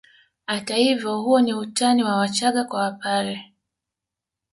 [0.47, 3.53] Hata hivyo huo ni utani wa Wachaga kwa Wapare